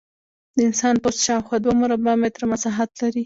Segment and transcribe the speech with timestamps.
[0.55, 3.19] د انسان پوست شاوخوا دوه مربع متره مساحت لري.